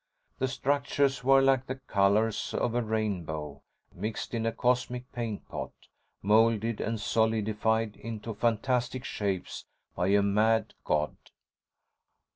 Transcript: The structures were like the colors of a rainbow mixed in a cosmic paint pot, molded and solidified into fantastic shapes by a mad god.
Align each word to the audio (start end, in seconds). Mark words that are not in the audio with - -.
The 0.39 0.47
structures 0.47 1.23
were 1.23 1.43
like 1.43 1.67
the 1.67 1.75
colors 1.75 2.55
of 2.55 2.73
a 2.73 2.81
rainbow 2.81 3.61
mixed 3.93 4.33
in 4.33 4.47
a 4.47 4.51
cosmic 4.51 5.11
paint 5.11 5.47
pot, 5.47 5.73
molded 6.23 6.81
and 6.81 6.99
solidified 6.99 7.97
into 7.97 8.33
fantastic 8.33 9.03
shapes 9.05 9.65
by 9.93 10.07
a 10.07 10.23
mad 10.23 10.73
god. 10.85 11.15